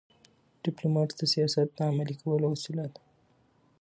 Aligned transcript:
ډيپلومات 0.65 1.09
د 1.15 1.21
سیاست 1.33 1.67
د 1.75 1.79
عملي 1.89 2.15
کولو 2.21 2.45
وسیله 2.53 2.85
ده. 2.93 3.01